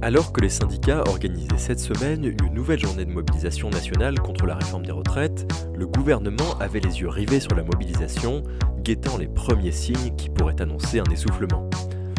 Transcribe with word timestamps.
Alors 0.00 0.32
que 0.32 0.40
les 0.40 0.48
syndicats 0.48 1.02
organisaient 1.08 1.58
cette 1.58 1.80
semaine 1.80 2.24
une 2.24 2.54
nouvelle 2.54 2.78
journée 2.78 3.04
de 3.04 3.10
mobilisation 3.10 3.68
nationale 3.68 4.20
contre 4.20 4.46
la 4.46 4.54
réforme 4.54 4.86
des 4.86 4.92
retraites, 4.92 5.52
le 5.76 5.88
gouvernement 5.88 6.56
avait 6.60 6.78
les 6.78 7.00
yeux 7.00 7.08
rivés 7.08 7.40
sur 7.40 7.56
la 7.56 7.64
mobilisation, 7.64 8.44
guettant 8.84 9.16
les 9.16 9.26
premiers 9.26 9.72
signes 9.72 10.14
qui 10.16 10.28
pourraient 10.30 10.62
annoncer 10.62 11.00
un 11.00 11.12
essoufflement. 11.12 11.68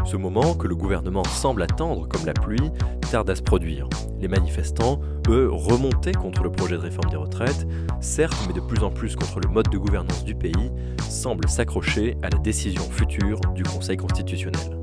Ce 0.06 0.18
moment 0.18 0.56
que 0.56 0.68
le 0.68 0.76
gouvernement 0.76 1.24
semble 1.24 1.64
attendre 1.64 2.06
comme 2.10 2.26
la 2.26 2.34
pluie 2.34 2.70
tarde 3.12 3.30
à 3.30 3.36
se 3.36 3.42
produire. 3.42 3.88
Les 4.20 4.28
manifestants, 4.28 5.00
eux, 5.30 5.50
remontés 5.50 6.12
contre 6.12 6.44
le 6.44 6.52
projet 6.52 6.76
de 6.76 6.82
réforme 6.82 7.10
des 7.10 7.16
retraites, 7.16 7.66
certes, 8.02 8.38
mais 8.46 8.54
de 8.54 8.60
plus 8.60 8.84
en 8.84 8.92
plus 8.92 9.16
contre 9.16 9.40
le 9.40 9.48
mode 9.48 9.70
de 9.70 9.78
gouvernance 9.78 10.26
du 10.26 10.36
pays, 10.36 10.72
semblent 11.08 11.48
s'accrocher 11.48 12.18
à 12.24 12.30
la 12.30 12.40
décision 12.40 12.84
future 12.92 13.40
du 13.56 13.64
Conseil 13.64 13.96
constitutionnel. 13.96 14.78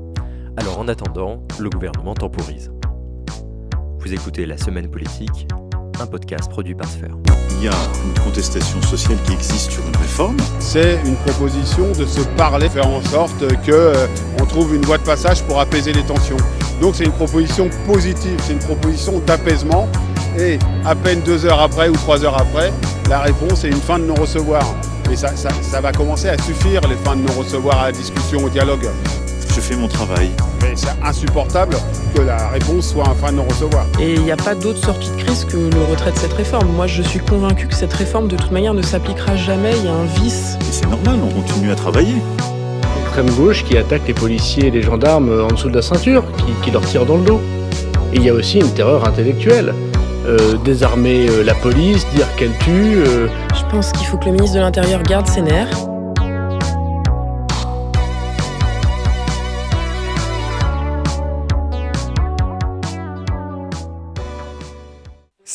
Alors 0.57 0.79
en 0.79 0.87
attendant, 0.87 1.43
le 1.59 1.69
gouvernement 1.69 2.15
temporise. 2.15 2.71
Vous 4.07 4.13
écoutez 4.13 4.45
La 4.45 4.57
Semaine 4.57 4.89
Politique, 4.89 5.49
un 5.99 6.05
podcast 6.05 6.49
produit 6.49 6.73
par 6.73 6.87
Sphère. 6.87 7.11
Il 7.57 7.65
y 7.65 7.67
a 7.67 7.73
une 8.05 8.23
contestation 8.23 8.81
sociale 8.81 9.17
qui 9.25 9.33
existe 9.33 9.69
sur 9.69 9.85
une 9.85 9.97
réforme. 9.97 10.37
C'est 10.59 10.97
une 11.05 11.17
proposition 11.17 11.91
de 11.91 12.05
se 12.05 12.21
parler, 12.37 12.69
faire 12.69 12.87
en 12.87 13.01
sorte 13.01 13.37
que 13.65 13.71
euh, 13.73 14.07
on 14.39 14.45
trouve 14.45 14.73
une 14.75 14.85
voie 14.85 14.97
de 14.97 15.03
passage 15.03 15.43
pour 15.43 15.59
apaiser 15.59 15.91
les 15.91 16.03
tensions. 16.03 16.37
Donc 16.79 16.95
c'est 16.95 17.03
une 17.03 17.11
proposition 17.11 17.69
positive, 17.85 18.39
c'est 18.43 18.53
une 18.53 18.59
proposition 18.59 19.19
d'apaisement. 19.19 19.89
Et 20.39 20.57
à 20.85 20.95
peine 20.95 21.19
deux 21.19 21.45
heures 21.45 21.59
après 21.59 21.89
ou 21.89 21.95
trois 21.95 22.23
heures 22.23 22.39
après, 22.39 22.71
la 23.09 23.19
réponse 23.19 23.65
est 23.65 23.69
une 23.69 23.81
fin 23.81 23.99
de 23.99 24.05
non-recevoir. 24.05 24.63
Et 25.11 25.17
ça, 25.17 25.35
ça, 25.35 25.49
ça 25.61 25.81
va 25.81 25.91
commencer 25.91 26.29
à 26.29 26.41
suffire, 26.41 26.79
les 26.87 26.95
fins 26.95 27.17
de 27.17 27.23
non-recevoir 27.23 27.81
à 27.81 27.85
la 27.87 27.91
discussion, 27.91 28.41
au 28.41 28.49
dialogue. 28.49 28.87
Je 29.57 29.61
fais 29.63 29.75
mon 29.75 29.87
travail. 29.87 30.29
Mais 30.61 30.73
c'est 30.75 30.89
insupportable 31.03 31.75
que 32.13 32.21
la 32.21 32.49
réponse 32.49 32.89
soit 32.89 33.09
un 33.09 33.15
fin 33.15 33.31
de 33.31 33.37
non-recevoir. 33.37 33.87
Et 33.99 34.13
il 34.13 34.21
n'y 34.21 34.31
a 34.31 34.35
pas 34.37 34.53
d'autre 34.53 34.77
sortie 34.85 35.09
de 35.09 35.15
crise 35.23 35.45
que 35.45 35.57
le 35.57 35.83
retrait 35.89 36.11
de 36.11 36.17
cette 36.17 36.33
réforme. 36.33 36.67
Moi, 36.75 36.85
je 36.85 37.01
suis 37.01 37.19
convaincu 37.19 37.65
que 37.67 37.73
cette 37.73 37.91
réforme, 37.93 38.27
de 38.27 38.35
toute 38.35 38.51
manière, 38.51 38.75
ne 38.75 38.83
s'appliquera 38.83 39.35
jamais. 39.35 39.71
Il 39.79 39.85
y 39.85 39.87
a 39.87 39.93
un 39.93 40.05
vice. 40.21 40.57
Et 40.61 40.71
c'est 40.71 40.87
normal, 40.87 41.15
on 41.23 41.41
continue 41.41 41.71
à 41.71 41.75
travailler. 41.75 42.17
L'extrême 42.99 43.31
gauche 43.31 43.63
qui 43.63 43.75
attaque 43.75 44.03
les 44.07 44.13
policiers 44.13 44.67
et 44.67 44.71
les 44.71 44.83
gendarmes 44.83 45.31
en 45.41 45.47
dessous 45.47 45.71
de 45.71 45.75
la 45.75 45.81
ceinture, 45.81 46.23
qui, 46.37 46.51
qui 46.63 46.69
leur 46.69 46.83
tire 46.83 47.07
dans 47.07 47.17
le 47.17 47.23
dos. 47.23 47.41
Et 48.13 48.17
il 48.17 48.23
y 48.23 48.29
a 48.29 48.33
aussi 48.35 48.59
une 48.59 48.71
terreur 48.75 49.07
intellectuelle. 49.07 49.73
Euh, 50.27 50.37
désarmer 50.65 51.27
euh, 51.29 51.43
la 51.43 51.55
police, 51.55 52.05
dire 52.13 52.27
qu'elle 52.35 52.55
tue. 52.59 52.97
euh, 52.97 53.27
Je 53.55 53.63
pense 53.71 53.91
qu'il 53.91 54.05
faut 54.05 54.17
que 54.17 54.25
le 54.25 54.33
ministre 54.33 54.57
de 54.57 54.61
l'Intérieur 54.61 55.01
garde 55.01 55.25
ses 55.25 55.41
nerfs. 55.41 55.86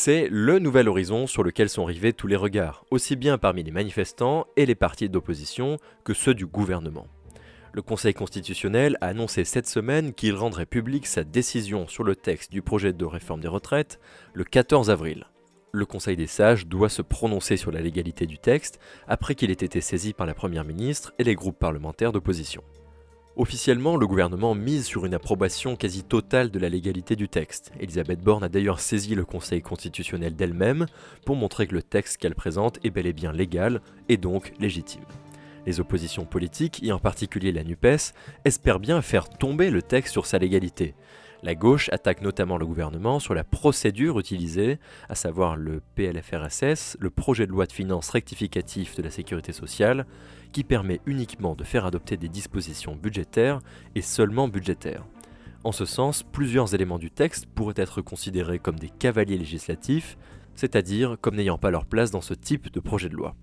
C'est 0.04 0.26
le 0.28 0.58
nouvel 0.58 0.88
horizon 0.88 1.28
sur 1.28 1.44
lequel 1.44 1.68
sont 1.68 1.84
rivés 1.84 2.12
tous 2.12 2.26
les 2.26 2.34
regards, 2.34 2.84
aussi 2.90 3.14
bien 3.14 3.38
parmi 3.38 3.62
les 3.62 3.70
manifestants 3.70 4.48
et 4.56 4.66
les 4.66 4.74
partis 4.74 5.08
d'opposition 5.08 5.78
que 6.02 6.12
ceux 6.12 6.34
du 6.34 6.44
gouvernement. 6.44 7.06
Le 7.72 7.82
Conseil 7.82 8.12
constitutionnel 8.12 8.98
a 9.00 9.06
annoncé 9.06 9.44
cette 9.44 9.68
semaine 9.68 10.12
qu'il 10.12 10.34
rendrait 10.34 10.66
public 10.66 11.06
sa 11.06 11.22
décision 11.22 11.86
sur 11.86 12.02
le 12.02 12.16
texte 12.16 12.50
du 12.50 12.62
projet 12.62 12.92
de 12.92 13.04
réforme 13.04 13.42
des 13.42 13.46
retraites 13.46 14.00
le 14.34 14.42
14 14.42 14.90
avril. 14.90 15.28
Le 15.70 15.86
Conseil 15.86 16.16
des 16.16 16.26
sages 16.26 16.66
doit 16.66 16.88
se 16.88 17.02
prononcer 17.02 17.56
sur 17.56 17.70
la 17.70 17.80
légalité 17.80 18.26
du 18.26 18.38
texte 18.38 18.80
après 19.06 19.36
qu'il 19.36 19.52
ait 19.52 19.52
été 19.52 19.80
saisi 19.80 20.14
par 20.14 20.26
la 20.26 20.34
Première 20.34 20.64
ministre 20.64 21.12
et 21.20 21.22
les 21.22 21.36
groupes 21.36 21.60
parlementaires 21.60 22.10
d'opposition. 22.10 22.64
Officiellement, 23.34 23.96
le 23.96 24.06
gouvernement 24.06 24.54
mise 24.54 24.84
sur 24.84 25.06
une 25.06 25.14
approbation 25.14 25.74
quasi 25.74 26.04
totale 26.04 26.50
de 26.50 26.58
la 26.58 26.68
légalité 26.68 27.16
du 27.16 27.30
texte. 27.30 27.72
Elisabeth 27.80 28.20
Borne 28.20 28.44
a 28.44 28.50
d'ailleurs 28.50 28.78
saisi 28.78 29.14
le 29.14 29.24
Conseil 29.24 29.62
constitutionnel 29.62 30.36
d'elle-même 30.36 30.84
pour 31.24 31.34
montrer 31.34 31.66
que 31.66 31.74
le 31.74 31.82
texte 31.82 32.18
qu'elle 32.18 32.34
présente 32.34 32.78
est 32.84 32.90
bel 32.90 33.06
et 33.06 33.14
bien 33.14 33.32
légal 33.32 33.80
et 34.10 34.18
donc 34.18 34.52
légitime. 34.60 35.04
Les 35.64 35.80
oppositions 35.80 36.26
politiques, 36.26 36.82
et 36.82 36.92
en 36.92 36.98
particulier 36.98 37.52
la 37.52 37.64
NUPES, 37.64 38.12
espèrent 38.44 38.80
bien 38.80 39.00
faire 39.00 39.30
tomber 39.30 39.70
le 39.70 39.80
texte 39.80 40.12
sur 40.12 40.26
sa 40.26 40.36
légalité. 40.36 40.94
La 41.44 41.56
gauche 41.56 41.88
attaque 41.90 42.22
notamment 42.22 42.56
le 42.56 42.66
gouvernement 42.66 43.18
sur 43.18 43.34
la 43.34 43.42
procédure 43.42 44.20
utilisée, 44.20 44.78
à 45.08 45.16
savoir 45.16 45.56
le 45.56 45.82
PLFRSS, 45.96 46.96
le 47.00 47.10
projet 47.10 47.48
de 47.48 47.50
loi 47.50 47.66
de 47.66 47.72
finances 47.72 48.10
rectificatif 48.10 48.94
de 48.94 49.02
la 49.02 49.10
sécurité 49.10 49.52
sociale, 49.52 50.06
qui 50.52 50.62
permet 50.62 51.00
uniquement 51.04 51.56
de 51.56 51.64
faire 51.64 51.84
adopter 51.84 52.16
des 52.16 52.28
dispositions 52.28 52.94
budgétaires 52.94 53.58
et 53.96 54.02
seulement 54.02 54.46
budgétaires. 54.46 55.04
En 55.64 55.72
ce 55.72 55.84
sens, 55.84 56.22
plusieurs 56.22 56.76
éléments 56.76 57.00
du 57.00 57.10
texte 57.10 57.46
pourraient 57.46 57.74
être 57.76 58.02
considérés 58.02 58.60
comme 58.60 58.78
des 58.78 58.90
cavaliers 58.90 59.38
législatifs, 59.38 60.16
c'est-à-dire 60.54 61.16
comme 61.20 61.34
n'ayant 61.34 61.58
pas 61.58 61.72
leur 61.72 61.86
place 61.86 62.12
dans 62.12 62.20
ce 62.20 62.34
type 62.34 62.72
de 62.72 62.78
projet 62.78 63.08
de 63.08 63.16
loi. 63.16 63.34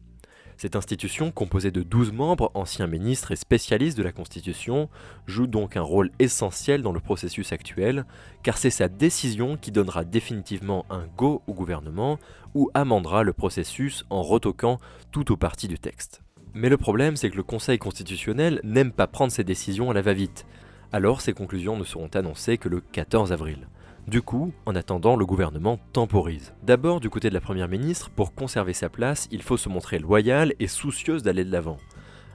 Cette 0.59 0.75
institution, 0.75 1.31
composée 1.31 1.71
de 1.71 1.83
12 1.83 2.11
membres, 2.11 2.51
anciens 2.53 2.85
ministres 2.85 3.31
et 3.31 3.37
spécialistes 3.37 3.97
de 3.97 4.03
la 4.03 4.11
Constitution, 4.11 4.89
joue 5.25 5.47
donc 5.47 5.77
un 5.77 5.81
rôle 5.81 6.11
essentiel 6.19 6.81
dans 6.81 6.91
le 6.91 6.99
processus 6.99 7.53
actuel, 7.53 8.05
car 8.43 8.57
c'est 8.57 8.69
sa 8.69 8.89
décision 8.89 9.55
qui 9.55 9.71
donnera 9.71 10.03
définitivement 10.03 10.85
un 10.89 11.07
go 11.15 11.43
au 11.47 11.53
gouvernement 11.53 12.19
ou 12.55 12.69
amendera 12.73 13.23
le 13.23 13.31
processus 13.31 14.03
en 14.09 14.21
retoquant 14.21 14.79
tout 15.11 15.31
ou 15.31 15.37
partie 15.37 15.69
du 15.69 15.79
texte. 15.79 16.23
Mais 16.53 16.67
le 16.67 16.75
problème, 16.75 17.15
c'est 17.15 17.29
que 17.29 17.37
le 17.37 17.43
Conseil 17.43 17.77
constitutionnel 17.77 18.59
n'aime 18.65 18.91
pas 18.91 19.07
prendre 19.07 19.31
ses 19.31 19.45
décisions 19.45 19.89
à 19.91 19.93
la 19.93 20.01
va-vite. 20.01 20.45
Alors 20.91 21.21
ses 21.21 21.31
conclusions 21.31 21.77
ne 21.77 21.85
seront 21.85 22.09
annoncées 22.15 22.57
que 22.57 22.67
le 22.67 22.81
14 22.81 23.31
avril. 23.31 23.69
Du 24.09 24.23
coup, 24.23 24.51
en 24.65 24.73
attendant, 24.73 25.15
le 25.15 25.25
gouvernement 25.27 25.79
temporise. 25.93 26.55
D'abord, 26.63 26.99
du 26.99 27.11
côté 27.11 27.29
de 27.29 27.35
la 27.35 27.41
Première 27.41 27.67
ministre, 27.67 28.09
pour 28.09 28.33
conserver 28.33 28.73
sa 28.73 28.89
place, 28.89 29.27
il 29.29 29.43
faut 29.43 29.55
se 29.55 29.69
montrer 29.69 29.99
loyal 29.99 30.55
et 30.59 30.65
soucieuse 30.65 31.21
d'aller 31.21 31.45
de 31.45 31.51
l'avant. 31.51 31.77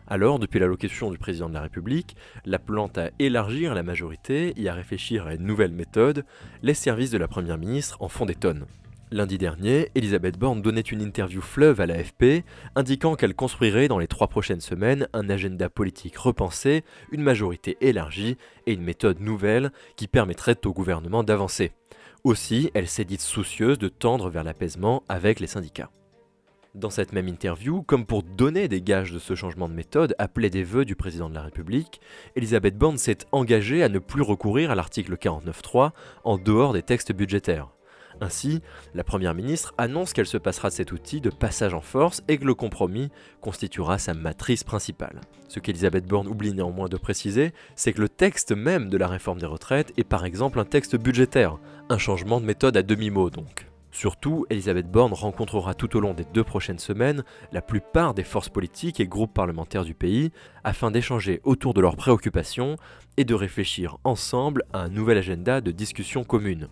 Alors, 0.06 0.38
depuis 0.38 0.60
l'allocution 0.60 1.10
du 1.10 1.18
président 1.18 1.48
de 1.48 1.54
la 1.54 1.62
République, 1.62 2.14
l'appelant 2.44 2.92
à 2.94 3.10
élargir 3.18 3.74
la 3.74 3.82
majorité 3.82 4.54
et 4.56 4.68
à 4.68 4.74
réfléchir 4.74 5.26
à 5.26 5.34
une 5.34 5.42
nouvelle 5.42 5.72
méthode, 5.72 6.24
les 6.62 6.74
services 6.74 7.10
de 7.10 7.18
la 7.18 7.26
Première 7.26 7.58
ministre 7.58 7.96
en 8.00 8.08
font 8.08 8.24
des 8.24 8.36
tonnes. 8.36 8.66
Lundi 9.14 9.38
dernier, 9.38 9.91
Elisabeth 9.94 10.36
Borne 10.41 10.60
donnait 10.60 10.80
une 10.80 11.00
interview 11.00 11.41
fleuve 11.41 11.80
à 11.80 11.86
l'AFP, 11.86 12.42
indiquant 12.75 13.14
qu'elle 13.14 13.36
construirait 13.36 13.86
dans 13.86 14.00
les 14.00 14.08
trois 14.08 14.26
prochaines 14.26 14.60
semaines 14.60 15.06
un 15.12 15.30
agenda 15.30 15.70
politique 15.70 16.16
repensé, 16.16 16.82
une 17.12 17.22
majorité 17.22 17.76
élargie 17.80 18.36
et 18.66 18.72
une 18.72 18.82
méthode 18.82 19.20
nouvelle 19.20 19.70
qui 19.94 20.08
permettrait 20.08 20.66
au 20.66 20.72
gouvernement 20.72 21.22
d'avancer. 21.22 21.70
Aussi, 22.24 22.72
elle 22.74 22.88
s'est 22.88 23.04
dite 23.04 23.20
soucieuse 23.20 23.78
de 23.78 23.86
tendre 23.86 24.30
vers 24.30 24.42
l'apaisement 24.42 25.04
avec 25.08 25.38
les 25.38 25.47
syndicats. 25.47 25.92
Dans 26.74 26.91
cette 26.91 27.12
même 27.12 27.28
interview, 27.28 27.82
comme 27.82 28.06
pour 28.06 28.24
donner 28.24 28.66
des 28.66 28.82
gages 28.82 29.12
de 29.12 29.20
ce 29.20 29.36
changement 29.36 29.69
de 29.69 29.74
méthode 29.74 30.16
appelé 30.19 30.50
des 30.50 30.64
vœux 30.64 30.84
du 30.84 30.97
président 30.97 31.30
de 31.30 31.36
la 31.36 31.42
République, 31.42 32.00
Elisabeth 32.34 32.76
Borne 32.76 32.98
s'est 32.98 33.19
engagée 33.30 33.84
à 33.84 33.88
ne 33.88 34.00
plus 34.00 34.22
recourir 34.22 34.72
à 34.72 34.74
l'article 34.74 35.14
49.3 35.14 35.92
en 36.24 36.36
dehors 36.36 36.72
des 36.72 36.82
textes 36.82 37.12
budgétaires. 37.12 37.69
Ainsi, 38.24 38.62
la 38.94 39.04
Première 39.04 39.34
ministre 39.34 39.74
annonce 39.76 40.14
qu'elle 40.14 40.24
se 40.24 40.38
passera 40.38 40.70
de 40.70 40.74
cet 40.74 40.92
outil 40.92 41.20
de 41.20 41.28
passage 41.28 41.74
en 41.74 41.82
force 41.82 42.22
et 42.26 42.38
que 42.38 42.46
le 42.46 42.54
compromis 42.54 43.10
constituera 43.42 43.98
sa 43.98 44.14
matrice 44.14 44.64
principale. 44.64 45.20
Ce 45.48 45.60
qu'Elisabeth 45.60 46.06
Borne 46.06 46.28
oublie 46.28 46.54
néanmoins 46.54 46.88
de 46.88 46.96
préciser, 46.96 47.52
c'est 47.76 47.92
que 47.92 48.00
le 48.00 48.08
texte 48.08 48.52
même 48.52 48.88
de 48.88 48.96
la 48.96 49.08
réforme 49.08 49.40
des 49.40 49.46
retraites 49.46 49.92
est 49.98 50.04
par 50.04 50.24
exemple 50.24 50.58
un 50.58 50.64
texte 50.64 50.96
budgétaire, 50.96 51.58
un 51.90 51.98
changement 51.98 52.40
de 52.40 52.46
méthode 52.46 52.78
à 52.78 52.82
demi-mot 52.82 53.28
donc. 53.28 53.66
Surtout, 53.90 54.46
Elisabeth 54.48 54.91
Borne 54.91 55.12
rencontrera 55.12 55.74
tout 55.74 55.94
au 55.94 56.00
long 56.00 56.14
des 56.14 56.24
deux 56.32 56.44
prochaines 56.44 56.78
semaines 56.78 57.24
la 57.52 57.60
plupart 57.60 58.14
des 58.14 58.24
forces 58.24 58.48
politiques 58.48 59.00
et 59.00 59.06
groupes 59.06 59.34
parlementaires 59.34 59.84
du 59.84 59.94
pays 59.94 60.32
afin 60.64 60.91
d'échanger 60.91 61.42
autour 61.44 61.74
de 61.74 61.82
leurs 61.82 61.96
préoccupations 61.96 62.76
et 63.18 63.24
de 63.24 63.34
réfléchir 63.34 63.98
ensemble 64.02 64.64
à 64.72 64.78
un 64.80 64.88
nouvel 64.88 65.18
agenda 65.18 65.60
de 65.60 65.70
discussion 65.70 66.24
commune. 66.24 66.68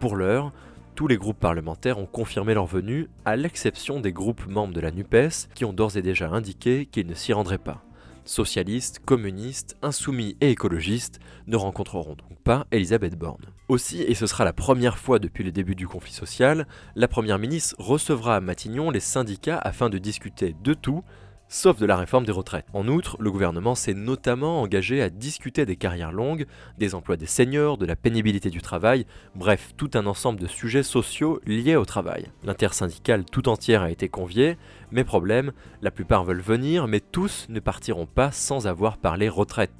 Pour 0.00 0.14
l'heure, 0.14 0.52
tous 0.98 1.06
les 1.06 1.16
groupes 1.16 1.38
parlementaires 1.38 1.98
ont 1.98 2.06
confirmé 2.06 2.54
leur 2.54 2.66
venue, 2.66 3.06
à 3.24 3.36
l'exception 3.36 4.00
des 4.00 4.12
groupes 4.12 4.48
membres 4.48 4.74
de 4.74 4.80
la 4.80 4.90
NUPES 4.90 5.46
qui 5.54 5.64
ont 5.64 5.72
d'ores 5.72 5.96
et 5.96 6.02
déjà 6.02 6.28
indiqué 6.28 6.86
qu'ils 6.86 7.06
ne 7.06 7.14
s'y 7.14 7.32
rendraient 7.32 7.56
pas. 7.56 7.84
Socialistes, 8.24 8.98
communistes, 9.06 9.76
insoumis 9.80 10.36
et 10.40 10.50
écologistes 10.50 11.20
ne 11.46 11.54
rencontreront 11.54 12.16
donc 12.16 12.36
pas 12.42 12.66
Elisabeth 12.72 13.16
Borne. 13.16 13.44
Aussi, 13.68 14.02
et 14.02 14.16
ce 14.16 14.26
sera 14.26 14.44
la 14.44 14.52
première 14.52 14.98
fois 14.98 15.20
depuis 15.20 15.44
le 15.44 15.52
début 15.52 15.76
du 15.76 15.86
conflit 15.86 16.10
social, 16.10 16.66
la 16.96 17.06
Première 17.06 17.38
ministre 17.38 17.76
recevra 17.78 18.34
à 18.34 18.40
Matignon 18.40 18.90
les 18.90 18.98
syndicats 18.98 19.58
afin 19.58 19.90
de 19.90 19.98
discuter 19.98 20.56
de 20.64 20.74
tout, 20.74 21.04
sauf 21.48 21.78
de 21.78 21.86
la 21.86 21.96
réforme 21.96 22.24
des 22.24 22.32
retraites. 22.32 22.66
En 22.72 22.86
outre, 22.88 23.16
le 23.20 23.30
gouvernement 23.30 23.74
s'est 23.74 23.94
notamment 23.94 24.60
engagé 24.62 25.02
à 25.02 25.10
discuter 25.10 25.66
des 25.66 25.76
carrières 25.76 26.12
longues, 26.12 26.46
des 26.78 26.94
emplois 26.94 27.16
des 27.16 27.26
seniors, 27.26 27.78
de 27.78 27.86
la 27.86 27.96
pénibilité 27.96 28.50
du 28.50 28.62
travail, 28.62 29.06
bref, 29.34 29.72
tout 29.76 29.90
un 29.94 30.06
ensemble 30.06 30.40
de 30.40 30.46
sujets 30.46 30.82
sociaux 30.82 31.40
liés 31.46 31.76
au 31.76 31.84
travail. 31.84 32.26
L'intersyndicale 32.44 33.24
tout 33.24 33.48
entière 33.48 33.82
a 33.82 33.90
été 33.90 34.08
conviée, 34.08 34.56
mais 34.90 35.04
problème, 35.04 35.52
la 35.82 35.90
plupart 35.90 36.24
veulent 36.24 36.40
venir, 36.40 36.86
mais 36.86 37.00
tous 37.00 37.46
ne 37.48 37.60
partiront 37.60 38.06
pas 38.06 38.30
sans 38.30 38.66
avoir 38.66 38.98
parlé 38.98 39.28
retraite. 39.28 39.72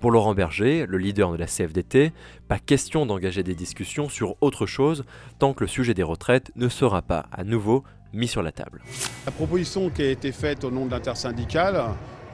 Pour 0.00 0.10
Laurent 0.10 0.34
Berger, 0.34 0.84
le 0.86 0.98
leader 0.98 1.32
de 1.32 1.38
la 1.38 1.46
CFDT, 1.46 2.12
pas 2.48 2.58
question 2.58 3.06
d'engager 3.06 3.42
des 3.42 3.54
discussions 3.54 4.10
sur 4.10 4.36
autre 4.42 4.66
chose 4.66 5.04
tant 5.38 5.54
que 5.54 5.64
le 5.64 5.68
sujet 5.68 5.94
des 5.94 6.02
retraites 6.02 6.52
ne 6.54 6.68
sera 6.68 7.00
pas 7.00 7.26
à 7.32 7.44
nouveau 7.44 7.82
mis 8.12 8.28
sur 8.28 8.42
la 8.42 8.52
table. 8.52 8.80
La 9.24 9.32
proposition 9.32 9.90
qui 9.90 10.02
a 10.02 10.10
été 10.10 10.32
faite 10.32 10.64
au 10.64 10.70
nom 10.70 10.86
de 10.86 10.90
l'intersyndicale, 10.90 11.82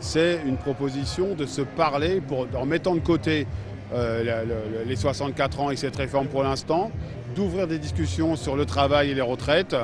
c'est 0.00 0.40
une 0.46 0.56
proposition 0.56 1.34
de 1.34 1.46
se 1.46 1.62
parler 1.62 2.20
en 2.54 2.66
mettant 2.66 2.94
de 2.94 3.00
côté 3.00 3.46
euh, 3.94 4.44
les 4.86 4.96
64 4.96 5.60
ans 5.60 5.70
et 5.70 5.76
cette 5.76 5.96
réforme 5.96 6.26
pour 6.26 6.42
l'instant, 6.42 6.90
d'ouvrir 7.34 7.66
des 7.66 7.78
discussions 7.78 8.36
sur 8.36 8.56
le 8.56 8.64
travail 8.64 9.10
et 9.10 9.14
les 9.14 9.20
retraites 9.20 9.76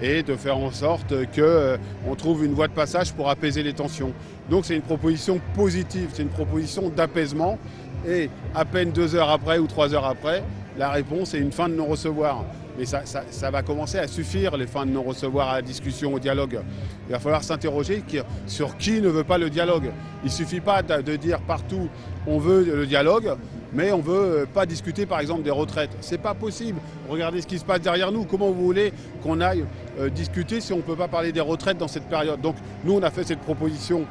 et 0.00 0.22
de 0.22 0.36
faire 0.36 0.58
en 0.58 0.70
sorte 0.70 1.10
qu'on 1.34 1.42
euh, 1.42 1.76
trouve 2.16 2.44
une 2.44 2.52
voie 2.52 2.68
de 2.68 2.72
passage 2.72 3.12
pour 3.12 3.28
apaiser 3.28 3.62
les 3.62 3.72
tensions. 3.72 4.12
Donc 4.48 4.64
c'est 4.64 4.76
une 4.76 4.82
proposition 4.82 5.40
positive, 5.54 6.10
c'est 6.12 6.22
une 6.22 6.28
proposition 6.28 6.88
d'apaisement 6.88 7.58
et 8.06 8.30
à 8.54 8.64
peine 8.64 8.92
deux 8.92 9.16
heures 9.16 9.30
après 9.30 9.58
ou 9.58 9.66
trois 9.66 9.92
heures 9.92 10.06
après, 10.06 10.42
la 10.78 10.90
réponse 10.90 11.34
est 11.34 11.38
une 11.38 11.52
fin 11.52 11.68
de 11.68 11.74
non-recevoir. 11.74 12.44
Mais 12.78 12.84
ça, 12.84 13.50
va 13.50 13.62
commencer 13.62 13.98
à 13.98 14.06
suffire, 14.06 14.56
les 14.56 14.68
fins 14.68 14.86
de 14.86 14.92
non-recevoir 14.92 15.48
à 15.48 15.54
la 15.56 15.62
discussion, 15.62 16.14
au 16.14 16.20
dialogue. 16.20 16.60
Il 17.08 17.12
va 17.12 17.18
falloir 17.18 17.42
s'interroger 17.42 18.04
sur 18.46 18.76
qui 18.76 19.00
ne 19.00 19.08
veut 19.08 19.24
pas 19.24 19.36
le 19.36 19.50
dialogue. 19.50 19.90
Il 20.22 20.26
ne 20.26 20.32
suffit 20.32 20.60
pas 20.60 20.82
de 20.82 21.16
dire 21.16 21.40
partout 21.40 21.88
on 22.28 22.38
veut 22.38 22.62
le 22.62 22.86
dialogue, 22.86 23.36
mais 23.72 23.90
on 23.90 23.98
ne 23.98 24.02
veut 24.02 24.42
euh, 24.42 24.46
pas 24.46 24.66
discuter 24.66 25.06
par 25.06 25.18
exemple 25.18 25.42
des 25.42 25.50
retraites. 25.50 25.90
Ce 26.00 26.12
n'est 26.12 26.18
pas 26.18 26.34
possible. 26.34 26.78
Regardez 27.08 27.40
ce 27.40 27.46
qui 27.46 27.58
se 27.58 27.64
passe 27.64 27.80
derrière 27.80 28.12
nous. 28.12 28.24
Comment 28.24 28.50
vous 28.50 28.64
voulez 28.64 28.92
qu'on 29.22 29.40
aille 29.40 29.64
euh, 29.98 30.10
discuter 30.10 30.60
si 30.60 30.72
on 30.72 30.78
ne 30.78 30.82
peut 30.82 30.94
pas 30.94 31.08
parler 31.08 31.32
des 31.32 31.40
retraites 31.40 31.78
dans 31.78 31.88
cette 31.88 32.08
période? 32.08 32.40
Donc 32.40 32.56
nous, 32.84 32.92
on 32.92 33.02
a 33.02 33.10
fait 33.10 33.24
cette 33.24 33.40
proposition 33.40 34.04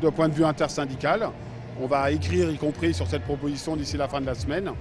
de 0.00 0.10
point 0.10 0.28
de 0.28 0.34
vue 0.34 0.44
intersyndical. 0.44 1.28
On 1.80 1.86
va 1.86 2.10
écrire 2.10 2.50
y 2.50 2.56
compris 2.56 2.94
sur 2.94 3.06
cette 3.06 3.22
proposition 3.22 3.76
d'ici 3.76 3.96
la 3.96 4.08
fin 4.08 4.20
de 4.20 4.26
la 4.26 4.34
semaine. 4.34 4.72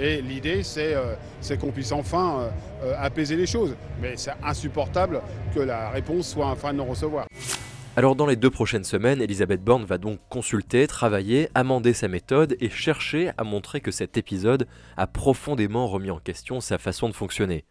Et 0.00 0.22
l'idée, 0.22 0.62
c'est 0.62 0.94
euh, 0.94 1.14
qu'on 1.60 1.70
puisse 1.70 1.92
enfin 1.92 2.50
apaiser 2.98 3.36
les 3.36 3.46
choses. 3.46 3.76
Mais 4.00 4.14
c'est 4.16 4.32
insupportable 4.42 5.20
que 5.54 5.60
la 5.60 5.90
réponse 5.90 6.28
soit 6.28 6.46
un 6.46 6.56
fin 6.56 6.72
de 6.72 6.78
non-recevoir. 6.78 7.26
Alors 7.96 8.14
dans 8.14 8.26
les 8.26 8.36
deux 8.36 8.50
prochaines 8.50 8.84
semaines, 8.84 9.20
Elisabeth 9.20 9.62
Borne 9.62 9.84
va 9.84 9.98
donc 9.98 10.20
consulter, 10.28 10.86
travailler, 10.86 11.48
amender 11.54 11.92
sa 11.92 12.08
méthode 12.08 12.56
et 12.60 12.70
chercher 12.70 13.32
à 13.36 13.42
montrer 13.42 13.80
que 13.80 13.90
cet 13.90 14.16
épisode 14.16 14.68
a 14.96 15.06
profondément 15.08 15.88
remis 15.88 16.10
en 16.12 16.20
question 16.20 16.60
sa 16.60 16.78
façon 16.78 17.08
de 17.08 17.14
fonctionner. 17.14 17.64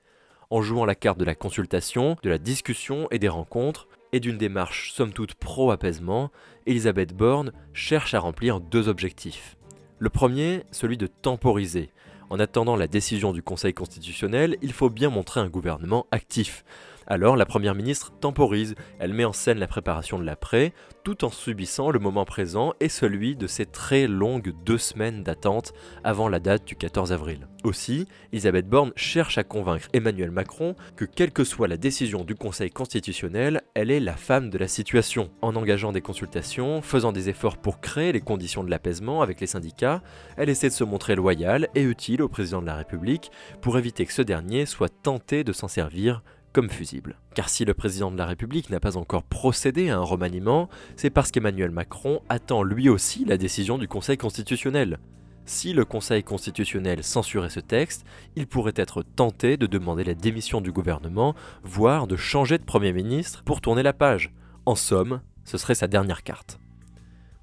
En 0.49 0.61
jouant 0.61 0.85
la 0.85 0.95
carte 0.95 1.19
de 1.19 1.25
la 1.25 1.35
consultation, 1.35 2.17
de 2.21 2.29
la 2.29 2.37
discussion 2.37 3.07
et 3.11 3.19
des 3.19 3.29
rencontres, 3.29 3.87
et 4.11 4.19
d'une 4.19 4.37
démarche 4.37 4.91
somme 4.91 5.13
toute 5.13 5.35
pro-apaisement, 5.35 6.31
Elisabeth 6.65 7.15
Borne 7.15 7.53
cherche 7.73 8.13
à 8.13 8.19
remplir 8.19 8.59
deux 8.59 8.89
objectifs. 8.89 9.55
Le 9.99 10.09
premier, 10.09 10.63
celui 10.71 10.97
de 10.97 11.07
temporiser. 11.07 11.91
En 12.29 12.39
attendant 12.39 12.75
la 12.75 12.87
décision 12.87 13.33
du 13.33 13.41
Conseil 13.41 13.73
constitutionnel, 13.73 14.57
il 14.61 14.71
faut 14.71 14.91
bien 14.91 15.09
montrer 15.09 15.39
un 15.39 15.49
gouvernement 15.49 16.05
actif, 16.11 16.63
alors 17.09 17.35
la 17.35 17.47
Première 17.47 17.73
ministre 17.73 18.11
temporise, 18.19 18.75
elle 19.00 19.13
met 19.13 19.25
en 19.25 19.33
scène 19.33 19.57
la 19.57 19.67
préparation 19.67 20.19
de 20.19 20.23
l'après, 20.23 20.73
tout 21.03 21.25
en 21.25 21.31
subissant 21.31 21.89
le 21.89 21.97
moment 21.97 22.23
présent 22.23 22.73
et 22.79 22.88
celui 22.88 23.35
de 23.35 23.47
ces 23.47 23.65
très 23.65 24.07
longues 24.07 24.53
deux 24.63 24.77
semaines 24.77 25.23
d'attente 25.23 25.73
avant 26.03 26.29
la 26.29 26.39
date 26.39 26.65
du 26.65 26.75
14 26.75 27.11
avril. 27.11 27.47
Aussi, 27.63 28.07
Elisabeth 28.31 28.69
Borne 28.69 28.94
cherche 28.95 29.39
à 29.39 29.44
convaincre 29.44 29.88
Emmanuel 29.91 30.29
Macron 30.29 30.75
que 30.95 31.03
quelle 31.03 31.31
que 31.31 31.44
soit 31.44 31.67
la 31.67 31.77
décision 31.77 32.23
du 32.23 32.35
Conseil 32.35 32.69
constitutionnel, 32.69 33.62
elle 33.73 33.89
est 33.89 34.00
la 34.00 34.15
femme 34.15 34.51
de 34.51 34.57
la 34.59 34.67
situation. 34.67 35.31
En 35.41 35.55
engageant 35.55 35.91
des 35.91 36.01
consultations, 36.01 36.81
faisant 36.83 37.12
des 37.12 37.27
efforts 37.27 37.57
pour 37.57 37.81
créer 37.81 38.12
les 38.12 38.21
conditions 38.21 38.63
de 38.63 38.69
l'apaisement 38.69 39.23
avec 39.23 39.41
les 39.41 39.47
syndicats, 39.47 40.03
elle 40.38 40.50
essaie 40.50 40.69
de 40.69 40.73
se 40.73 40.83
montrer 40.83 41.15
loyale 41.15 41.69
et 41.73 41.81
utile 41.81 42.21
au 42.21 42.29
président 42.29 42.62
de 42.62 42.67
la 42.67 42.75
République 42.75 43.31
pour 43.62 43.77
éviter 43.79 44.05
que 44.05 44.13
ce 44.13 44.21
dernier 44.21 44.67
soit 44.67 44.89
tenté 45.01 45.44
de 45.44 45.53
s'en 45.53 45.67
servir 45.67 46.21
comme 46.54 46.69
fusible. 46.69 47.18
Car 47.36 47.50
si 47.50 47.66
le 47.66 47.74
président 47.74 48.12
de 48.12 48.18
la 48.18 48.25
République 48.25 48.69
n'a 48.69 48.80
pas 48.80 48.98
encore 48.98 49.24
procédé 49.24 49.90
à 49.90 49.98
un 49.98 50.04
remaniement, 50.04 50.69
c'est 50.96 51.10
parce 51.10 51.31
qu'Emmanuel 51.31 51.72
Macron 51.72 52.22
attend 52.30 52.63
lui 52.63 52.90
aussi 52.90 53.25
la 53.25 53.38
décision 53.38 53.78
du 53.78 53.88
Conseil 53.88 54.18
constitutionnel. 54.18 55.00
Si 55.46 55.74
le 55.74 55.84
Conseil 55.84 56.24
constitutionnel 56.24 57.04
censurait 57.04 57.50
ce 57.50 57.60
texte, 57.60 58.06
il 58.36 58.46
pourrait 58.46 58.74
être 58.75 59.01
tenté 59.01 59.57
de 59.57 59.66
demander 59.66 60.04
la 60.04 60.13
démission 60.13 60.62
du 60.62 60.72
gouvernement, 60.72 61.34
voire 61.63 62.06
de 62.06 62.16
changer 62.16 62.57
de 62.60 62.63
Premier 62.63 62.94
ministre 62.94 63.44
pour 63.44 63.60
tourner 63.60 63.81
la 63.81 63.94
page. 63.94 64.31
En 64.68 64.75
somme, 64.75 65.22
ce 65.46 65.57
serait 65.57 65.74
sa 65.74 65.88
dernière 65.88 66.22
carte. 66.22 66.60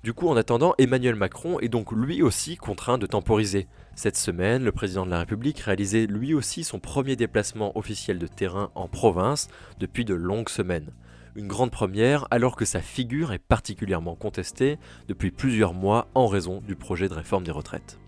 Du 0.05 0.12
coup, 0.12 0.29
en 0.29 0.37
attendant, 0.37 0.75
Emmanuel 0.79 1.17
Macron 1.17 1.58
est 1.58 1.69
donc 1.69 1.91
lui 1.91 2.23
aussi 2.23 2.56
contraint 2.56 2.97
de 2.97 3.06
temporiser. 3.06 3.67
Cette 3.98 4.19
semaine, 4.19 4.62
le 4.62 4.72
président 4.72 5.06
de 5.06 5.10
la 5.10 5.20
République 5.20 5.58
réalisait 5.60 6.04
lui 6.06 6.34
aussi 6.34 6.64
son 6.64 6.78
premier 6.78 7.16
déplacement 7.16 7.76
officiel 7.78 8.19
de 8.19 8.26
terrain 8.26 8.70
en 8.75 8.88
province 8.88 9.48
depuis 9.81 10.04
de 10.04 10.12
longues 10.12 10.50
semaines. 10.50 10.93
Une 11.34 11.48
grande 11.48 11.70
première 11.70 12.28
alors 12.31 12.56
que 12.56 12.66
sa 12.66 12.82
figure 12.82 13.32
est 13.32 13.38
particulièrement 13.38 14.14
contestée 14.14 14.76
depuis 15.08 15.31
plusieurs 15.31 15.72
mois 15.72 16.08
en 16.14 16.26
raison 16.26 16.60
du 16.60 16.76
projet 16.76 17.08
de 17.08 17.14
réforme 17.14 17.44
des 17.44 17.50
retraites. 17.50 17.98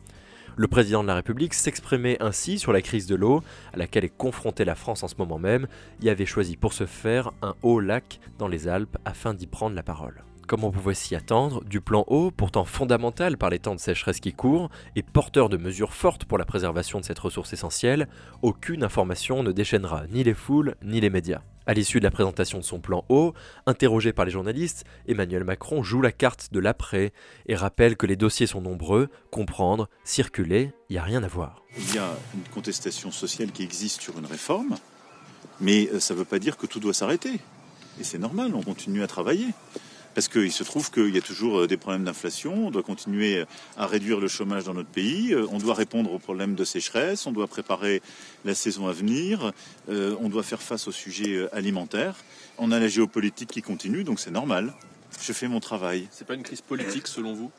Le 0.56 0.68
président 0.68 1.02
de 1.02 1.08
la 1.08 1.14
République 1.14 1.54
s'exprimait 1.54 2.22
ainsi 2.22 2.58
sur 2.58 2.74
la 2.74 2.82
crise 2.82 3.06
de 3.06 3.14
l'eau 3.14 3.42
à 3.72 3.78
laquelle 3.78 4.04
est 4.04 4.14
confrontée 4.14 4.66
la 4.66 4.74
France 4.74 5.02
en 5.02 5.08
ce 5.08 5.16
moment 5.18 5.38
même 5.38 5.68
et 6.02 6.10
avait 6.10 6.26
choisi 6.26 6.58
pour 6.58 6.74
ce 6.74 6.84
faire 6.84 7.32
un 7.40 7.54
haut 7.62 7.80
lac 7.80 8.20
dans 8.38 8.48
les 8.48 8.68
Alpes 8.68 8.98
afin 9.06 9.32
d'y 9.32 9.46
prendre 9.46 9.74
la 9.74 9.82
parole 9.82 10.22
comme 10.48 10.64
on 10.64 10.72
pouvait 10.72 10.94
s'y 10.94 11.14
attendre, 11.14 11.62
du 11.64 11.80
plan 11.80 12.04
eau, 12.08 12.30
pourtant 12.30 12.64
fondamental 12.64 13.36
par 13.36 13.50
les 13.50 13.58
temps 13.58 13.74
de 13.74 13.80
sécheresse 13.80 14.18
qui 14.18 14.32
courent, 14.32 14.70
et 14.96 15.02
porteur 15.02 15.50
de 15.50 15.58
mesures 15.58 15.92
fortes 15.92 16.24
pour 16.24 16.38
la 16.38 16.46
préservation 16.46 16.98
de 16.98 17.04
cette 17.04 17.18
ressource 17.18 17.52
essentielle, 17.52 18.08
aucune 18.40 18.82
information 18.82 19.42
ne 19.42 19.52
déchaînera 19.52 20.06
ni 20.08 20.24
les 20.24 20.32
foules 20.34 20.74
ni 20.82 21.00
les 21.00 21.10
médias. 21.10 21.42
À 21.66 21.74
l'issue 21.74 21.98
de 21.98 22.04
la 22.04 22.10
présentation 22.10 22.56
de 22.56 22.64
son 22.64 22.80
plan 22.80 23.04
eau, 23.10 23.34
interrogé 23.66 24.14
par 24.14 24.24
les 24.24 24.30
journalistes, 24.30 24.84
Emmanuel 25.06 25.44
Macron 25.44 25.82
joue 25.82 26.00
la 26.00 26.12
carte 26.12 26.50
de 26.50 26.60
l'après 26.60 27.12
et 27.46 27.54
rappelle 27.54 27.98
que 27.98 28.06
les 28.06 28.16
dossiers 28.16 28.46
sont 28.46 28.62
nombreux, 28.62 29.08
comprendre, 29.30 29.90
circuler, 30.02 30.72
il 30.88 30.94
n'y 30.94 30.98
a 30.98 31.02
rien 31.02 31.22
à 31.22 31.28
voir. 31.28 31.62
Il 31.76 31.94
y 31.94 31.98
a 31.98 32.08
une 32.34 32.48
contestation 32.54 33.10
sociale 33.10 33.52
qui 33.52 33.64
existe 33.64 34.00
sur 34.00 34.18
une 34.18 34.24
réforme, 34.24 34.76
mais 35.60 35.90
euh, 35.92 36.00
ça 36.00 36.14
ne 36.14 36.20
veut 36.20 36.24
pas 36.24 36.38
dire 36.38 36.56
que 36.56 36.66
tout 36.66 36.80
doit 36.80 36.94
s'arrêter. 36.94 37.34
Et 38.00 38.04
c'est 38.04 38.18
normal, 38.18 38.54
on 38.54 38.62
continue 38.62 39.02
à 39.02 39.06
travailler 39.06 39.48
parce 40.14 40.28
qu'il 40.28 40.52
se 40.52 40.64
trouve 40.64 40.90
qu'il 40.90 41.14
y 41.14 41.18
a 41.18 41.22
toujours 41.22 41.60
euh, 41.60 41.66
des 41.66 41.76
problèmes 41.76 42.04
d'inflation, 42.04 42.66
on 42.66 42.70
doit 42.70 42.82
continuer 42.82 43.44
à 43.76 43.86
réduire 43.86 44.20
le 44.20 44.28
chômage 44.28 44.64
dans 44.64 44.74
notre 44.74 44.88
pays, 44.88 45.32
euh, 45.32 45.46
on 45.50 45.58
doit 45.58 45.74
répondre 45.74 46.12
aux 46.12 46.18
problèmes 46.18 46.54
de 46.54 46.64
sécheresse, 46.64 47.26
on 47.26 47.32
doit 47.32 47.46
préparer 47.46 48.02
la 48.44 48.54
saison 48.54 48.88
à 48.88 48.92
venir, 48.92 49.52
euh, 49.88 50.16
on 50.20 50.28
doit 50.28 50.42
faire 50.42 50.62
face 50.62 50.88
aux 50.88 50.92
sujets 50.92 51.48
alimentaires. 51.52 52.16
On 52.58 52.72
a 52.72 52.80
la 52.80 52.88
géopolitique 52.88 53.50
qui 53.50 53.62
continue, 53.62 54.04
donc 54.04 54.20
c'est 54.20 54.30
normal. 54.30 54.74
Je 55.20 55.32
fais 55.32 55.48
mon 55.48 55.60
travail. 55.60 56.08
C'est 56.10 56.26
pas 56.26 56.34
une 56.34 56.42
crise 56.42 56.60
politique 56.60 57.06
selon 57.06 57.34
vous 57.34 57.50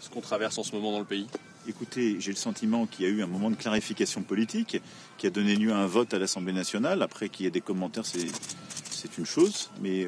Ce 0.00 0.08
qu'on 0.08 0.20
traverse 0.20 0.58
en 0.58 0.62
ce 0.62 0.72
moment 0.72 0.92
dans 0.92 1.00
le 1.00 1.04
pays? 1.04 1.26
Écoutez, 1.68 2.16
j'ai 2.18 2.30
le 2.32 2.36
sentiment 2.36 2.86
qu'il 2.86 3.04
y 3.06 3.08
a 3.08 3.10
eu 3.10 3.22
un 3.22 3.26
moment 3.26 3.50
de 3.50 3.56
clarification 3.56 4.22
politique 4.22 4.80
qui 5.18 5.26
a 5.26 5.30
donné 5.30 5.54
lieu 5.54 5.72
à 5.72 5.76
un 5.76 5.86
vote 5.86 6.12
à 6.12 6.18
l'Assemblée 6.18 6.52
nationale. 6.52 7.02
Après 7.02 7.28
qu'il 7.28 7.44
y 7.44 7.46
ait 7.46 7.52
des 7.52 7.60
commentaires, 7.60 8.04
c'est 8.06 9.18
une 9.18 9.26
chose, 9.26 9.70
mais 9.80 10.06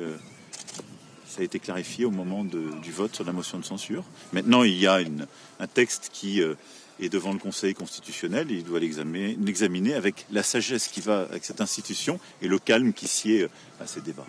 ça 1.34 1.40
a 1.40 1.44
été 1.44 1.58
clarifié 1.58 2.04
au 2.04 2.12
moment 2.12 2.44
du 2.44 2.92
vote 2.92 3.12
sur 3.12 3.24
la 3.24 3.32
motion 3.32 3.58
de 3.58 3.64
censure. 3.64 4.04
Maintenant, 4.32 4.62
il 4.62 4.78
y 4.78 4.86
a 4.86 5.00
un 5.58 5.66
texte 5.66 6.10
qui 6.12 6.40
euh, 6.40 6.54
est 7.00 7.08
devant 7.08 7.32
le 7.32 7.40
Conseil 7.40 7.74
constitutionnel 7.74 8.52
il 8.52 8.62
doit 8.62 8.78
l'examiner 8.78 9.94
avec 9.94 10.26
la 10.30 10.44
sagesse 10.44 10.86
qui 10.86 11.00
va 11.00 11.22
avec 11.22 11.44
cette 11.44 11.60
institution 11.60 12.20
et 12.40 12.46
le 12.46 12.60
calme 12.60 12.92
qui 12.92 13.08
sied 13.08 13.42
euh, 13.42 13.48
à 13.80 13.86
ces 13.88 14.00
débats. 14.00 14.26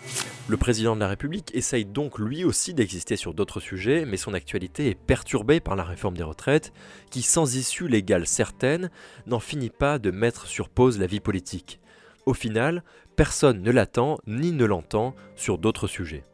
Le 0.48 0.56
président 0.56 0.96
de 0.96 1.00
la 1.00 1.06
République 1.06 1.54
essaye 1.54 1.84
donc 1.84 2.18
lui 2.18 2.42
aussi 2.42 2.74
d'exister 2.74 3.14
sur 3.14 3.34
d'autres 3.34 3.60
sujets, 3.60 4.04
mais 4.04 4.16
son 4.16 4.34
actualité 4.34 4.88
est 4.88 4.96
perturbée 4.96 5.60
par 5.60 5.76
la 5.76 5.84
réforme 5.84 6.16
des 6.16 6.24
retraites, 6.24 6.72
qui, 7.10 7.22
sans 7.22 7.54
issue 7.54 7.86
légale 7.86 8.26
certaine, 8.26 8.90
n'en 9.26 9.38
finit 9.38 9.70
pas 9.70 10.00
de 10.00 10.10
mettre 10.10 10.46
sur 10.46 10.68
pause 10.68 10.98
la 10.98 11.06
vie 11.06 11.20
politique. 11.20 11.78
Au 12.24 12.34
final, 12.34 12.82
personne 13.14 13.62
ne 13.62 13.70
l'attend 13.70 14.18
ni 14.26 14.50
ne 14.50 14.64
l'entend 14.64 15.14
sur 15.36 15.58
d'autres 15.58 15.86
sujets. 15.86 16.24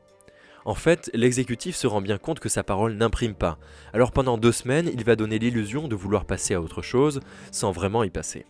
En 0.64 0.74
fait, 0.74 1.10
l'exécutif 1.12 1.74
se 1.74 1.86
rend 1.86 2.00
bien 2.00 2.18
compte 2.18 2.40
que 2.40 2.48
sa 2.48 2.62
parole 2.62 2.94
n'imprime 2.94 3.34
pas. 3.34 3.58
Alors 3.92 4.12
pendant 4.12 4.38
deux 4.38 4.52
semaines, 4.52 4.90
il 4.92 5.04
va 5.04 5.16
donner 5.16 5.38
l'illusion 5.38 5.88
de 5.88 5.96
vouloir 5.96 6.24
passer 6.24 6.54
à 6.54 6.60
autre 6.60 6.82
chose, 6.82 7.20
sans 7.50 7.72
vraiment 7.72 8.04
y 8.04 8.10
passer. 8.10 8.46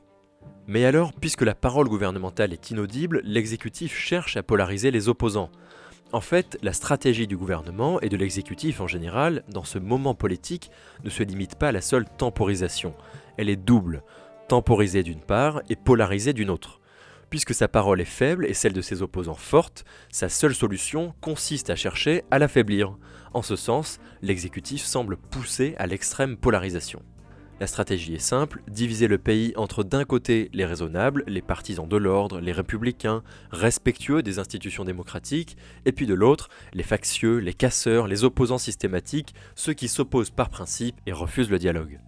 Mais 0.67 0.85
alors, 0.85 1.13
puisque 1.13 1.43
la 1.43 1.55
parole 1.55 1.89
gouvernementale 1.89 2.53
est 2.53 2.71
inaudible, 2.71 3.23
l'exécutif 3.25 3.97
cherche 3.97 4.37
à 4.37 4.43
polariser 4.43 4.91
les 4.91 5.09
opposants. 5.09 5.51
En 6.13 6.21
fait, 6.21 6.59
la 6.63 6.75
stratégie 6.75 7.27
du 7.27 7.39
gouvernement 7.39 7.99
et 8.03 8.11
de 8.11 8.19
l'exécutif 8.19 8.83
en 8.83 8.87
général, 8.87 9.45
dans 9.49 9.65
ce 9.65 9.79
moment 9.79 10.15
politique, 10.15 10.71
ne 11.05 11.11
se 11.11 11.23
limite 11.23 11.55
pas 11.55 11.69
à 11.69 11.73
la 11.73 11.81
seule 11.81 12.05
temporisation. 12.05 12.95
Elle 13.39 13.49
est 13.49 13.57
double, 13.57 14.03
temporisée 14.49 15.03
d'une 15.03 15.23
part 15.23 15.63
et 15.71 15.77
polarisée 15.77 16.35
d'une 16.35 16.51
autre. 16.51 16.82
Puisque 17.33 17.55
sa 17.55 17.67
parole 17.67 18.03
est 18.03 18.05
faible 18.05 18.45
et 18.45 18.53
celle 18.53 18.75
de 18.75 18.83
ses 18.83 19.01
opposants 19.01 19.33
forte, 19.33 19.87
sa 20.11 20.29
seule 20.29 20.55
solution 20.55 21.15
consiste 21.23 21.71
à 21.71 21.77
chercher 21.77 22.25
à 22.31 22.39
l'affaiblir. 22.39 22.99
En 23.33 23.41
ce 23.41 23.57
sens, 23.57 24.01
l'exécutif 24.21 24.85
semble 24.85 25.17
pousser 25.17 25.75
à 25.79 25.87
l'extrême 25.87 26.37
polarisation. 26.37 27.01
La 27.59 27.67
stratégie 27.67 28.13
est 28.13 28.19
simple, 28.19 28.63
diviser 28.69 29.09
le 29.09 29.17
pays 29.17 29.55
entre 29.57 29.83
d'un 29.83 30.05
côté 30.05 30.51
les 30.53 30.67
raisonnables, 30.67 31.25
les 31.27 31.41
partisans 31.41 31.89
de 31.89 31.97
l'ordre, 31.97 32.39
les 32.39 32.53
républicains, 32.53 33.23
respectueux 33.51 34.23
des 34.23 34.39
institutions 34.39 34.85
démocratiques, 34.85 35.57
et 35.87 35.93
puis 35.93 36.05
de 36.05 36.13
l'autre, 36.13 36.51
les 36.75 36.83
factieux, 36.83 37.39
les 37.39 37.55
casseurs, 37.55 38.09
les 38.09 38.25
opposants 38.25 38.59
systématiques, 38.59 39.35
ceux 39.55 39.73
qui 39.73 39.89
s'opposent 39.89 40.29
par 40.29 40.51
principe 40.51 41.01
et 41.07 41.13
refusent 41.13 41.51
le 41.51 41.59
dialogue. 41.59 41.99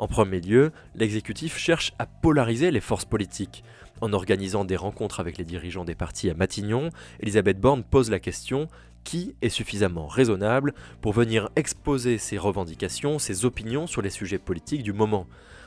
En 0.00 0.08
premier 0.08 0.40
lieu, 0.40 0.72
l'exécutif 0.94 1.58
cherche 1.58 1.92
à 1.98 2.06
polariser 2.06 2.70
les 2.70 2.80
forces 2.80 3.04
politiques. 3.04 3.62
En 4.00 4.14
organisant 4.14 4.64
des 4.64 4.76
rencontres 4.76 5.20
avec 5.20 5.36
les 5.36 5.44
dirigeants 5.44 5.84
des 5.84 5.94
partis 5.94 6.30
à 6.30 6.34
Matignon, 6.34 6.88
Elisabeth 7.20 7.60
Borne 7.60 7.84
pose 7.84 8.10
la 8.10 8.18
question 8.18 8.68
qui 9.04 9.34
est 9.42 9.50
suffisamment 9.50 10.06
raisonnable 10.06 10.72
pour 11.02 11.12
venir 11.12 11.50
exposer 11.54 12.16
ses 12.16 12.38
revendications, 12.38 13.18
ses 13.18 13.44
opinions 13.44 13.86
sur 13.86 14.00
les 14.00 14.08
sujets 14.08 14.38
politiques 14.38 14.82
du 14.82 14.94
moment? 14.94 15.26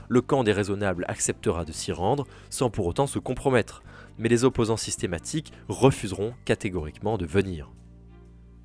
Le 0.09 0.21
camp 0.21 0.43
des 0.43 0.51
raisonnables 0.51 1.05
acceptera 1.07 1.63
de 1.63 1.71
s'y 1.71 1.91
rendre 1.91 2.25
sans 2.49 2.71
pour 2.71 2.87
autant 2.87 3.05
se 3.05 3.19
compromettre, 3.19 3.83
mais 4.17 4.29
les 4.29 4.45
opposants 4.45 4.77
systématiques 4.77 5.53
refuseront 5.69 6.33
catégoriquement 6.43 7.19
de 7.19 7.27
venir. 7.27 7.69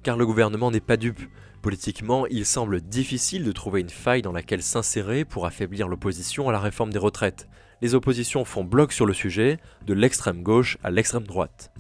Car 0.03 0.17
le 0.17 0.27
gouvernement 0.27 0.71
n'est 0.71 0.81
pas 0.81 0.97
dupe. 0.97 1.21
Politiquement, 1.63 2.27
il 2.27 2.47
semble 2.47 2.81
difficile 2.81 3.45
de 3.45 3.53
trouver 3.53 3.81
une 3.81 3.91
faille 3.91 4.23
dans 4.23 4.33
laquelle 4.33 4.63
s'insérer 4.63 5.25
pour 5.25 5.45
affaiblir 5.45 5.89
l'opposition 5.89 6.49
à 6.49 6.53
la 6.53 6.61
réforme 6.61 6.93
des 6.93 6.99
retraites. 6.99 7.49
Les 7.83 7.95
oppositions 7.95 8.45
font 8.45 8.65
bloc 8.65 8.93
sur 8.93 9.07
le 9.07 9.13
sujet, 9.13 9.59
de 9.85 9.95
l'extrême 9.95 10.43
gauche 10.43 10.79
à 10.83 10.91
l'extrême 10.91 11.27
droite. 11.27 11.73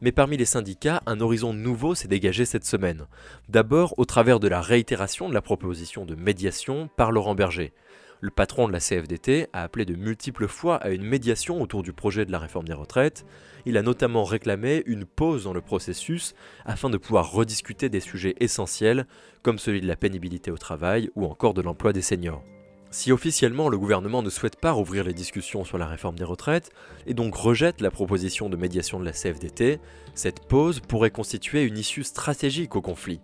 Mais 0.00 0.12
parmi 0.12 0.36
les 0.36 0.44
syndicats, 0.44 1.02
un 1.06 1.20
horizon 1.20 1.52
nouveau 1.52 1.94
s'est 1.94 2.08
dégagé 2.08 2.44
cette 2.44 2.64
semaine. 2.64 3.06
D'abord 3.48 3.94
au 3.98 4.04
travers 4.04 4.38
de 4.38 4.48
la 4.48 4.60
réitération 4.60 5.28
de 5.28 5.34
la 5.34 5.42
proposition 5.42 6.04
de 6.06 6.14
médiation 6.14 6.88
par 6.96 7.10
Laurent 7.10 7.34
Berger. 7.34 7.72
Le 8.20 8.30
patron 8.30 8.66
de 8.66 8.72
la 8.72 8.80
CFDT 8.80 9.46
a 9.52 9.62
appelé 9.62 9.84
de 9.84 9.94
multiples 9.94 10.48
fois 10.48 10.76
à 10.76 10.90
une 10.90 11.04
médiation 11.04 11.62
autour 11.62 11.84
du 11.84 11.92
projet 11.92 12.24
de 12.24 12.32
la 12.32 12.40
réforme 12.40 12.66
des 12.66 12.74
retraites. 12.74 13.24
Il 13.64 13.76
a 13.76 13.82
notamment 13.82 14.24
réclamé 14.24 14.82
une 14.86 15.04
pause 15.04 15.44
dans 15.44 15.52
le 15.52 15.60
processus 15.60 16.34
afin 16.64 16.90
de 16.90 16.96
pouvoir 16.96 17.30
rediscuter 17.30 17.88
des 17.88 18.00
sujets 18.00 18.34
essentiels 18.40 19.06
comme 19.42 19.60
celui 19.60 19.80
de 19.80 19.86
la 19.86 19.94
pénibilité 19.94 20.50
au 20.50 20.58
travail 20.58 21.10
ou 21.14 21.26
encore 21.26 21.54
de 21.54 21.62
l'emploi 21.62 21.92
des 21.92 22.02
seniors. 22.02 22.42
Si 22.90 23.12
officiellement 23.12 23.68
le 23.68 23.78
gouvernement 23.78 24.22
ne 24.22 24.30
souhaite 24.30 24.56
pas 24.56 24.72
rouvrir 24.72 25.04
les 25.04 25.12
discussions 25.12 25.62
sur 25.62 25.76
la 25.76 25.86
réforme 25.86 26.16
des 26.18 26.24
retraites 26.24 26.70
et 27.06 27.12
donc 27.12 27.34
rejette 27.36 27.82
la 27.82 27.90
proposition 27.90 28.48
de 28.48 28.56
médiation 28.56 28.98
de 28.98 29.04
la 29.04 29.12
CFDT, 29.12 29.78
cette 30.14 30.48
pause 30.48 30.80
pourrait 30.80 31.10
constituer 31.10 31.62
une 31.62 31.76
issue 31.76 32.02
stratégique 32.02 32.74
au 32.74 32.80
conflit. 32.80 33.20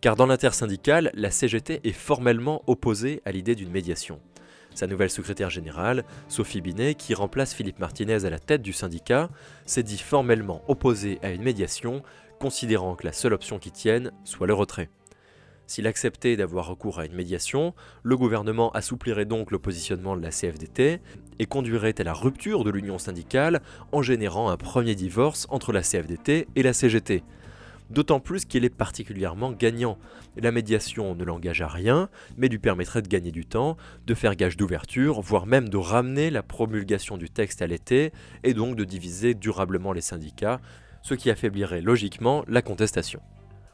Car 0.00 0.14
dans 0.14 0.26
l'intersyndicale, 0.26 1.10
la 1.14 1.30
CGT 1.30 1.80
est 1.84 1.92
formellement 1.92 2.62
opposée 2.66 3.22
à 3.24 3.32
l'idée 3.32 3.54
d'une 3.54 3.70
médiation. 3.70 4.20
Sa 4.74 4.86
nouvelle 4.86 5.10
secrétaire 5.10 5.48
générale, 5.48 6.04
Sophie 6.28 6.60
Binet, 6.60 6.94
qui 6.94 7.14
remplace 7.14 7.54
Philippe 7.54 7.78
Martinez 7.78 8.26
à 8.26 8.30
la 8.30 8.38
tête 8.38 8.60
du 8.60 8.74
syndicat, 8.74 9.30
s'est 9.64 9.82
dit 9.82 9.96
formellement 9.96 10.62
opposée 10.68 11.18
à 11.22 11.30
une 11.30 11.42
médiation, 11.42 12.02
considérant 12.38 12.94
que 12.94 13.06
la 13.06 13.12
seule 13.12 13.32
option 13.32 13.58
qui 13.58 13.70
tienne 13.70 14.12
soit 14.24 14.46
le 14.46 14.52
retrait. 14.52 14.90
S'il 15.66 15.86
acceptait 15.86 16.36
d'avoir 16.36 16.68
recours 16.68 17.00
à 17.00 17.06
une 17.06 17.14
médiation, 17.14 17.74
le 18.02 18.16
gouvernement 18.18 18.70
assouplirait 18.72 19.24
donc 19.24 19.50
le 19.50 19.58
positionnement 19.58 20.14
de 20.14 20.22
la 20.22 20.30
CFDT 20.30 21.00
et 21.38 21.46
conduirait 21.46 21.98
à 21.98 22.04
la 22.04 22.12
rupture 22.12 22.62
de 22.62 22.70
l'union 22.70 22.98
syndicale 22.98 23.62
en 23.92 24.02
générant 24.02 24.50
un 24.50 24.58
premier 24.58 24.94
divorce 24.94 25.46
entre 25.48 25.72
la 25.72 25.80
CFDT 25.80 26.48
et 26.54 26.62
la 26.62 26.74
CGT. 26.74 27.24
D'autant 27.90 28.18
plus 28.18 28.44
qu'il 28.44 28.64
est 28.64 28.70
particulièrement 28.70 29.52
gagnant. 29.52 29.98
La 30.36 30.50
médiation 30.50 31.14
ne 31.14 31.24
l'engage 31.24 31.60
à 31.60 31.68
rien, 31.68 32.08
mais 32.36 32.48
lui 32.48 32.58
permettrait 32.58 33.02
de 33.02 33.08
gagner 33.08 33.30
du 33.30 33.46
temps, 33.46 33.76
de 34.06 34.14
faire 34.14 34.34
gage 34.34 34.56
d'ouverture, 34.56 35.20
voire 35.20 35.46
même 35.46 35.68
de 35.68 35.76
ramener 35.76 36.30
la 36.30 36.42
promulgation 36.42 37.16
du 37.16 37.30
texte 37.30 37.62
à 37.62 37.66
l'été, 37.66 38.12
et 38.42 38.54
donc 38.54 38.76
de 38.76 38.84
diviser 38.84 39.34
durablement 39.34 39.92
les 39.92 40.00
syndicats, 40.00 40.60
ce 41.02 41.14
qui 41.14 41.30
affaiblirait 41.30 41.80
logiquement 41.80 42.44
la 42.48 42.62
contestation. 42.62 43.20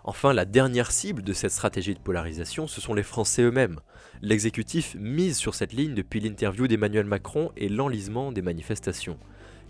Enfin, 0.05 0.33
la 0.33 0.45
dernière 0.45 0.91
cible 0.91 1.23
de 1.23 1.33
cette 1.33 1.53
stratégie 1.53 1.95
de 1.95 2.01
polarisation, 2.01 2.67
ce 2.67 2.81
sont 2.81 2.93
les 2.93 3.05
Français 3.05 3.43
eux-mêmes. 3.43 3.79
L'exécutif 4.21 4.97
mise 4.99 5.37
sur 5.37 5.55
cette 5.55 5.73
ligne 5.73 5.95
depuis 5.95 6.21
l'interview 6.21 6.67
d'Emmanuel 6.67 7.07
Macron 7.07 7.53
et 7.57 7.69
l'enlisement 7.69 8.33
des 8.33 8.43
manifestations. 8.43 9.19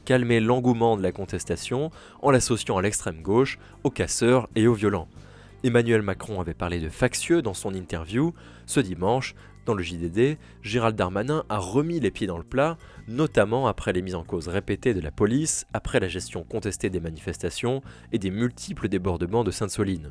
Calmer 0.05 0.41
l'engouement 0.41 0.97
de 0.97 1.03
la 1.03 1.13
contestation 1.13 1.91
en 2.21 2.31
l'associant 2.31 2.77
à 2.77 2.83
l'extrême 2.83 3.23
gauche, 3.23 3.59
aux 3.85 3.91
casseurs 3.91 4.49
et 4.57 4.67
aux 4.67 4.75
violents. 4.75 5.09
Emmanuel 5.65 6.03
Macron 6.03 6.41
avait 6.41 6.55
parlé 6.55 6.81
de 6.81 6.89
factieux 6.89 7.41
dans 7.41 7.55
son 7.55 7.73
interview. 7.73 8.35
Ce 8.67 8.81
dimanche, 8.81 9.35
dans 9.65 9.75
le 9.75 9.83
JDD, 9.83 10.39
Gérald 10.63 10.97
Darmanin 10.97 11.45
a 11.49 11.59
remis 11.59 12.01
les 12.01 12.11
pieds 12.11 12.27
dans 12.27 12.39
le 12.39 12.43
plat, 12.43 12.79
notamment 13.07 13.69
après 13.69 13.93
les 13.93 14.03
mises 14.03 14.17
en 14.17 14.25
cause 14.25 14.49
répétées 14.49 14.93
de 14.93 15.01
la 15.01 15.13
police, 15.13 15.67
après 15.73 16.01
la 16.01 16.09
gestion 16.09 16.43
contestée 16.43 16.91
des 16.91 16.99
manifestations 16.99 17.81
et 18.11 18.19
des 18.19 18.33
multiples 18.33 18.89
débordements 18.89 19.45
de 19.45 19.53
Sainte-Soline. 19.53 20.11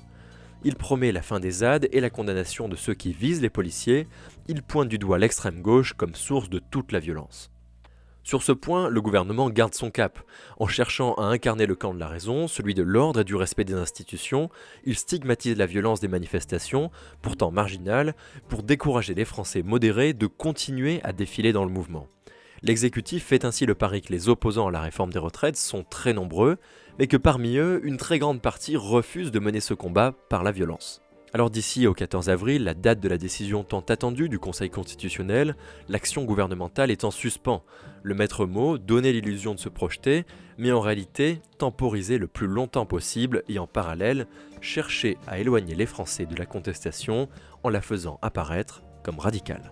Il 0.63 0.75
promet 0.75 1.11
la 1.11 1.21
fin 1.21 1.39
des 1.41 1.51
ZAD 1.51 1.89
et 1.91 1.99
la 1.99 2.09
condamnation 2.09 2.69
de 2.69 2.75
ceux 2.77 2.93
qui 2.93 3.11
visent 3.11 3.41
les 3.41 3.49
policiers, 3.49 4.07
il 4.47 4.61
pointe 4.61 4.89
du 4.89 4.99
doigt 4.99 5.17
l'extrême 5.17 5.61
gauche 5.61 5.93
comme 5.93 6.15
source 6.15 6.49
de 6.49 6.59
toute 6.59 6.93
la 6.93 6.99
violence. 6.99 7.51
Sur 8.23 8.43
ce 8.43 8.51
point, 8.51 8.89
le 8.89 9.01
gouvernement 9.01 9.49
garde 9.49 9.73
son 9.73 9.89
cap. 9.89 10.19
En 10.59 10.67
cherchant 10.67 11.15
à 11.15 11.23
incarner 11.23 11.65
le 11.65 11.75
camp 11.75 11.93
de 11.93 11.99
la 11.99 12.07
raison, 12.07 12.47
celui 12.47 12.75
de 12.75 12.83
l'ordre 12.83 13.21
et 13.21 13.23
du 13.23 13.35
respect 13.35 13.63
des 13.63 13.73
institutions, 13.73 14.49
il 14.85 14.95
stigmatise 14.95 15.57
la 15.57 15.65
violence 15.65 15.99
des 15.99 16.07
manifestations, 16.07 16.91
pourtant 17.21 17.51
marginales, 17.51 18.15
pour 18.47 18.63
décourager 18.63 19.15
les 19.15 19.25
Français 19.25 19.63
modérés 19.63 20.13
de 20.13 20.27
continuer 20.27 21.01
à 21.03 21.13
défiler 21.13 21.51
dans 21.51 21.65
le 21.65 21.71
mouvement. 21.71 22.07
L'exécutif 22.63 23.25
fait 23.25 23.43
ainsi 23.43 23.65
le 23.65 23.73
pari 23.73 24.03
que 24.03 24.13
les 24.13 24.29
opposants 24.29 24.67
à 24.67 24.71
la 24.71 24.81
réforme 24.81 25.11
des 25.11 25.17
retraites 25.17 25.57
sont 25.57 25.83
très 25.83 26.13
nombreux, 26.13 26.57
mais 26.99 27.07
que 27.07 27.17
parmi 27.17 27.57
eux, 27.57 27.81
une 27.83 27.97
très 27.97 28.19
grande 28.19 28.41
partie 28.41 28.77
refuse 28.77 29.31
de 29.31 29.39
mener 29.39 29.61
ce 29.61 29.73
combat 29.73 30.13
par 30.29 30.43
la 30.43 30.51
violence. 30.51 31.00
Alors 31.33 31.49
d'ici 31.49 31.87
au 31.87 31.93
14 31.93 32.29
avril, 32.29 32.65
la 32.65 32.73
date 32.73 32.99
de 32.99 33.07
la 33.07 33.17
décision 33.17 33.63
tant 33.63 33.79
attendue 33.79 34.27
du 34.27 34.37
Conseil 34.37 34.69
constitutionnel, 34.69 35.55
l'action 35.87 36.25
gouvernementale 36.25 36.91
est 36.91 37.05
en 37.05 37.11
suspens. 37.11 37.63
Le 38.03 38.15
maître 38.15 38.45
mot, 38.45 38.77
donner 38.77 39.13
l'illusion 39.13 39.53
de 39.55 39.59
se 39.59 39.69
projeter, 39.69 40.25
mais 40.57 40.73
en 40.73 40.81
réalité, 40.81 41.39
temporiser 41.57 42.17
le 42.17 42.27
plus 42.27 42.47
longtemps 42.47 42.85
possible 42.85 43.43
et 43.47 43.59
en 43.59 43.67
parallèle, 43.67 44.27
chercher 44.59 45.17
à 45.25 45.39
éloigner 45.39 45.73
les 45.73 45.85
Français 45.85 46.25
de 46.25 46.35
la 46.35 46.45
contestation 46.45 47.29
en 47.63 47.69
la 47.69 47.81
faisant 47.81 48.19
apparaître 48.21 48.83
comme 49.01 49.19
radicale. 49.19 49.71